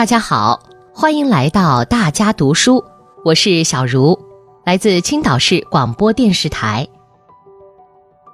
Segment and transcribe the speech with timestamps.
[0.00, 0.62] 大家好，
[0.94, 2.82] 欢迎来到大家读书，
[3.22, 4.18] 我是小茹，
[4.64, 6.88] 来自青岛市广播电视台。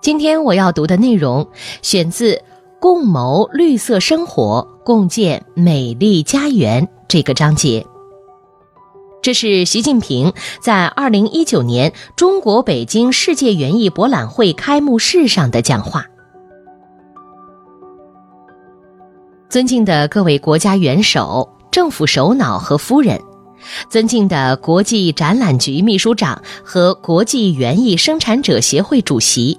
[0.00, 1.46] 今天我要读的内容
[1.82, 2.32] 选自
[2.80, 7.86] 《共谋绿色生活，共建美丽家园》这个章节。
[9.20, 10.32] 这是习近平
[10.62, 16.06] 在二零一九年中国北京世界园艺博览会开幕式上的讲话。
[19.50, 23.20] 尊敬的各位国家元首、政府首脑和夫人，
[23.88, 29.58] 尊敬的国际展览局秘书长和国际园艺生产者协会主席，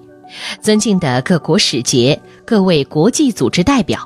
[0.62, 4.00] 尊敬的各国使节、各位国际组织代表，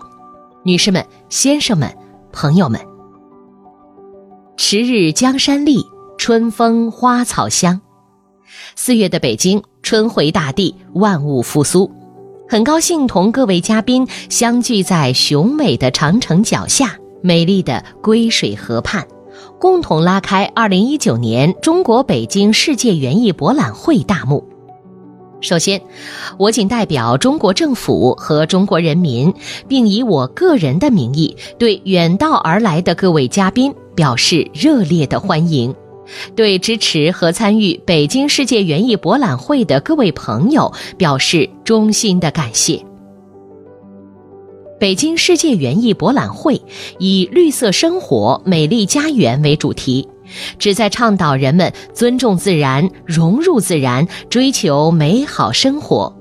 [0.63, 1.95] 女士们、先生们、
[2.31, 2.81] 朋友们。
[4.57, 5.85] 迟日江山丽，
[6.17, 7.79] 春风花草香。
[8.75, 11.91] 四月的北京，春回大地，万物复苏。
[12.47, 19.03] 很高兴同各位嘉宾相聚在雄伟的长城脚下，美丽的归水河畔，
[19.59, 24.47] 共同拉开2019年中国北京世界园艺博览会大幕。
[25.41, 25.81] 首先，
[26.37, 29.33] 我谨代表中国政府和中国人民，
[29.67, 35.73] 并以我个人的名义，对远道而来的各位嘉宾表示热烈的欢迎。
[36.35, 42.83] 对支持和参与北京世界园艺博览会的各位朋友表示衷心的感谢。
[44.77, 46.61] 北京世界园艺博览会
[46.99, 50.07] 以“绿色生活，美丽家园”为主题，
[50.59, 56.13] 旨在倡导人们尊重自然、融入自然、追求美好生活。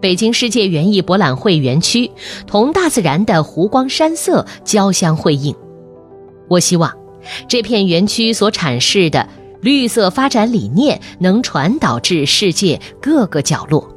[0.00, 2.10] 北京世界园艺博览会园区
[2.46, 5.54] 同大自然的湖光山色交相辉映，
[6.48, 7.03] 我希望。
[7.48, 9.28] 这片园区所阐释的
[9.60, 13.88] 绿色发展理念能传导至世界各个角落。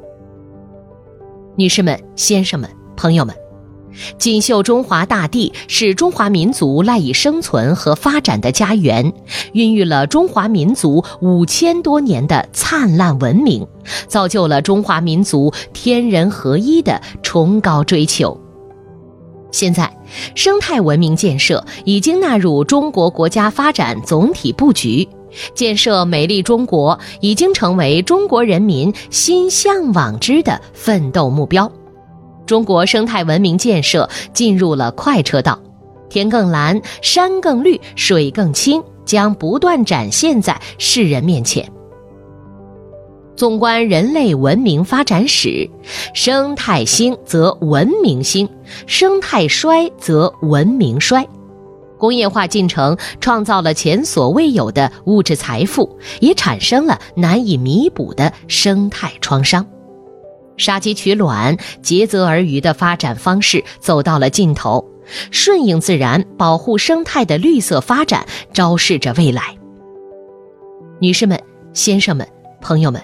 [1.56, 3.34] 女士们、先生们、朋友们，
[4.16, 9.12] 锦绣中华大地是中华民族赖以生存和发展的家园，
[9.52, 13.66] 孕育了中华民族五千多年的灿烂文明，
[14.06, 18.40] 造就了中华民族天人合一的崇高追求。
[19.50, 19.90] 现在，
[20.34, 25.08] 生态文明建设已经纳入中国国家发展总体布局，
[25.54, 31.70] 建设美丽中国已经成为中国人民心向往之的奋斗目标。
[32.46, 35.58] 中国生态文明建设进入了快车道，
[36.08, 41.70] 天更蓝，山更绿，水更清，将不断展现在世人面前。
[43.38, 45.70] 纵观人类文明发展史，
[46.12, 48.48] 生态兴则文明兴，
[48.88, 51.24] 生态衰则文明衰。
[52.00, 55.88] 工业化进程创造了前所未有的物质财富，
[56.18, 59.64] 也产生了难以弥补的生态创伤。
[60.56, 64.84] 杀鸡取卵、竭泽而渔的发展方式走到了尽头，
[65.30, 69.56] 顺应自然、保护生态的绿色发展昭示着未来。
[70.98, 71.40] 女士们、
[71.72, 72.26] 先生们、
[72.60, 73.00] 朋友们。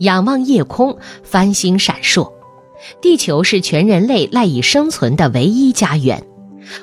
[0.00, 2.32] 仰望夜空，繁星闪烁。
[3.00, 6.24] 地球是全人类赖以生存的唯一家园。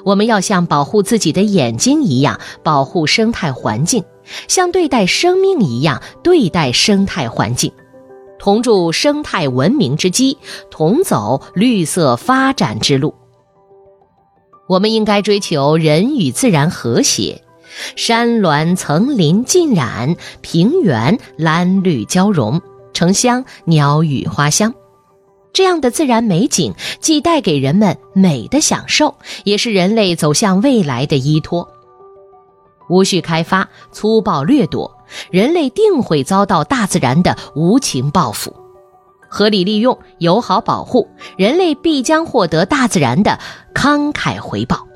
[0.04, 4.04] 我们要像保护自己的眼睛一样保护生态环境，
[4.48, 7.72] 像对待生命一样对待生态环境，
[8.40, 10.38] 同筑生态文明之基，
[10.72, 13.14] 同走绿色发展之路。
[14.68, 17.44] 我们应该追求人与自然和谐，
[17.96, 22.60] 山峦层林尽染，平原蓝绿交融。
[22.96, 24.74] 城乡鸟语花香，
[25.52, 29.14] 这样的自然美景既带给人们美的享受，
[29.44, 31.70] 也是人类走向未来的依托。
[32.90, 34.90] 无序开发、粗暴掠夺，
[35.30, 38.54] 人类定会遭到大自然的无情报复；
[39.28, 43.38] 合理利用、友好保护，人类必将获得大自然的
[43.74, 44.88] 慷慨回报。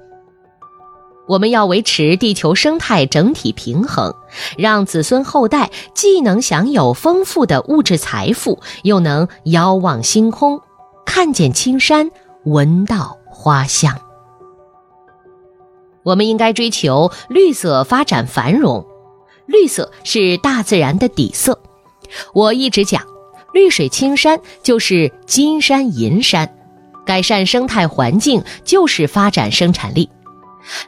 [1.30, 4.16] 我们要维持地球生态整体平衡，
[4.58, 10.60] 让子孙后代既能享有丰富的物质财富，又能遥望星空，
[11.06, 12.10] 看见青山，
[12.46, 13.96] 闻到花香。
[16.02, 18.84] 我们应该追求绿色发展繁荣，
[19.46, 21.60] 绿色是大自然的底色。
[22.34, 23.04] 我一直讲，
[23.54, 26.58] 绿水青山就是金山银山，
[27.06, 30.10] 改善生态环境就是发展生产力。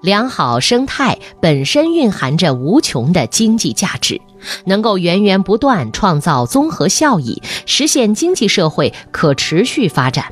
[0.02, 4.20] 良好生态本身蕴含着无穷的经济价值，
[4.66, 10.26] 能够源源不断创造综合效益，实现经济社会可持续发展。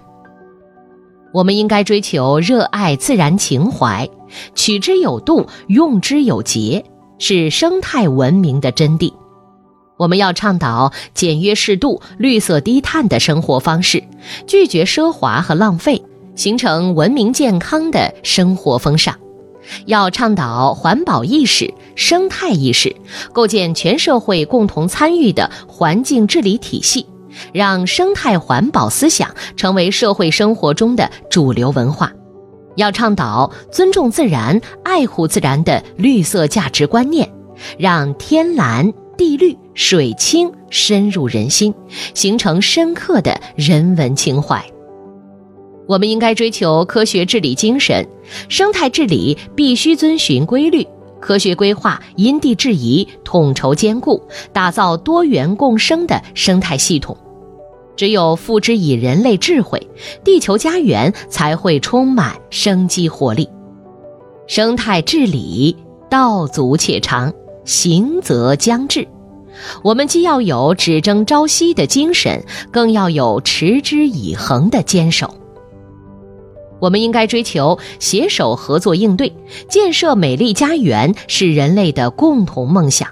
[1.31, 4.09] 我们应该追求热爱自然情怀，
[4.55, 6.83] 取之有度，用之有节，
[7.19, 9.13] 是生态文明的真谛。
[9.97, 14.03] 我们要倡导简约适度、绿色低碳的生活方式，
[14.47, 16.01] 拒绝奢华和浪费，
[16.35, 19.13] 形成文明健康的生活风尚。
[19.85, 22.95] 要倡导环保意识、生态意识，
[23.31, 27.05] 构建全社会共同参与的环境治理体系，
[27.53, 32.11] 让生态环保思想成为社会生活中的主流文化。
[32.75, 37.29] 要倡导尊重自然、爱护自然的绿色价值观念，
[37.77, 41.73] 让天蓝、地绿、水清深入人心，
[42.13, 44.63] 形成深刻的人文情怀。
[45.89, 48.07] 我们应该追求科学治理精神，
[48.47, 50.87] 生态治理必须遵循规律，
[51.19, 54.21] 科学规划，因地制宜，统筹兼顾，
[54.53, 57.17] 打造多元共生的生态系统。
[57.95, 59.81] 只有付之以人类智慧，
[60.23, 63.49] 地球家园才会充满生机活力。
[64.45, 65.75] 生态治理
[66.07, 67.33] 道阻且长，
[67.65, 69.07] 行则将至。
[69.83, 75.33] 我们既要有只争朝夕的精神，更要有持之以恒的坚守。
[76.79, 79.33] 我们应该追求携手合作应对，
[79.67, 83.07] 建设美丽家园是人类的共同梦想。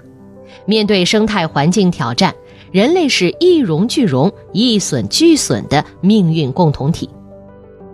[0.66, 2.34] 面对生态环境挑战。
[2.70, 7.08] 人类是一荣俱荣、一损俱损的命运共同体，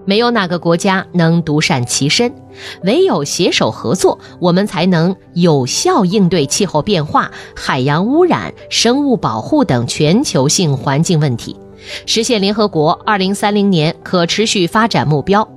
[0.05, 2.35] 没有哪个国家能独善其身，
[2.82, 11.56] 唯有携手合作，我们才能有效应对气候变化、海洋污染、生物保护等全球性环境问题，
[12.05, 15.49] 实现联合国二零三零年可持续发展目标。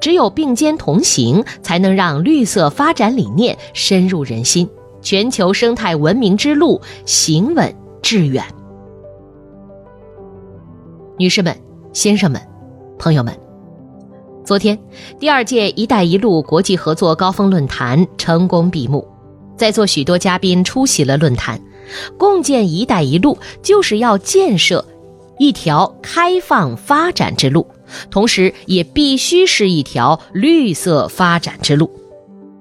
[0.00, 4.68] 只有并肩同行，才能让绿色发展理念深入人心，
[5.02, 8.44] 全球生态文明之路行稳致远。
[11.18, 11.56] 女士们、
[11.92, 12.40] 先生们、
[12.98, 13.36] 朋友们，
[14.44, 14.78] 昨天，
[15.18, 19.06] 第二届“一带一路”国际合作高峰论坛成功闭幕。
[19.56, 21.60] 在座许多嘉宾出席了论坛。
[22.16, 24.84] 共建“一带一路”就是要建设
[25.38, 27.66] 一条开放发展之路，
[28.10, 31.90] 同时也必须是一条绿色发展之路。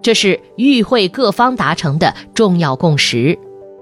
[0.02, 3.38] 这是与会各方达成的重要共识。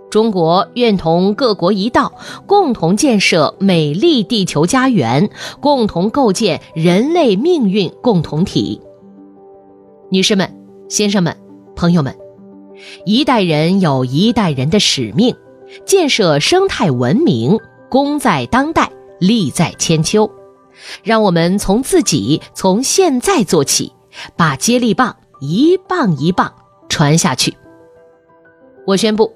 [0.09, 2.13] 中国愿同各国一道，
[2.45, 5.29] 共同建设美丽地球家园，
[5.59, 8.81] 共同构建人类命运共同体。
[10.09, 10.49] 女士们、
[10.89, 11.35] 先生们、
[11.75, 12.15] 朋友们，
[13.05, 15.35] 一代人有一代人的使命，
[15.85, 17.59] 建设生态文明，
[17.89, 18.89] 功在当代，
[19.19, 20.31] 利在千秋。
[21.03, 23.91] 让我们从自己、从现在做起，
[24.35, 26.53] 把接力棒一棒一棒
[26.89, 27.55] 传下去。
[28.85, 29.33] 我宣布。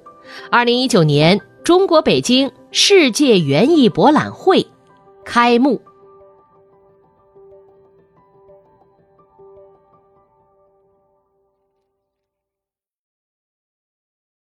[0.49, 4.65] 二零一九年中国北京世界园艺博览会
[5.25, 5.81] 开幕。